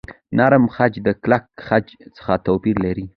[0.37, 1.85] نرم خج د کلک خج
[2.17, 3.05] څخه توپیر لري.